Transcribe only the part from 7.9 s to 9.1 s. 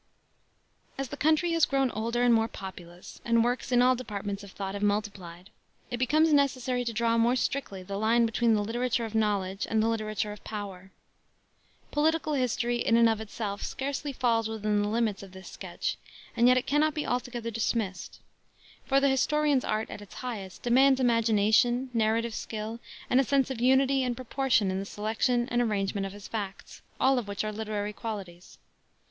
line between the literature